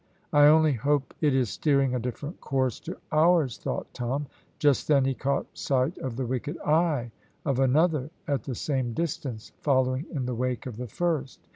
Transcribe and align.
"I 0.33 0.47
only 0.47 0.73
hope 0.73 1.13
it 1.21 1.35
is 1.35 1.51
steering 1.51 1.93
a 1.93 1.99
different 1.99 2.41
course 2.41 2.79
to 2.79 2.97
ours," 3.11 3.59
thought 3.59 3.93
Tom. 3.93 4.25
Just 4.57 4.87
then 4.87 5.05
he 5.05 5.13
caught 5.13 5.55
sight 5.55 5.95
of 5.99 6.15
the 6.15 6.25
wicked 6.25 6.57
eye 6.61 7.11
of 7.45 7.59
another 7.59 8.09
at 8.27 8.41
the 8.45 8.55
same 8.55 8.93
distance, 8.93 9.51
following 9.59 10.07
in 10.11 10.25
the 10.25 10.33
wake 10.33 10.65
of 10.65 10.77
the 10.77 10.87
first. 10.87 11.39